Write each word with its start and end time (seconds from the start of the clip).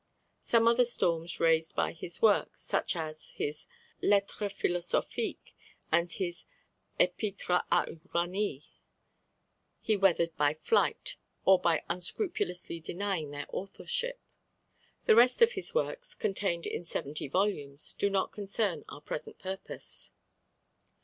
Some 0.41 0.67
other 0.67 0.83
storms 0.83 1.39
raised 1.39 1.75
by 1.75 1.91
his 1.93 2.23
works, 2.23 2.63
such 2.63 2.95
as 2.95 3.33
his 3.35 3.67
Lettres 4.01 4.51
Philosophiques 4.51 5.53
and 5.91 6.11
his 6.11 6.45
Epître 6.99 7.61
à 7.71 7.85
Uranie, 8.11 8.63
he 9.79 9.95
weathered 9.95 10.35
by 10.35 10.55
flight, 10.55 11.17
or 11.45 11.59
by 11.59 11.83
unscrupulously 11.87 12.79
denying 12.79 13.29
their 13.29 13.45
authorship. 13.49 14.19
The 15.05 15.15
rest 15.15 15.39
of 15.43 15.51
his 15.51 15.75
works, 15.75 16.15
contained 16.15 16.65
in 16.65 16.83
seventy 16.83 17.27
volumes, 17.27 17.93
do 17.93 18.09
not 18.09 18.31
concern 18.31 18.83
our 18.89 19.01
present 19.01 19.37
purpose. 19.37 20.09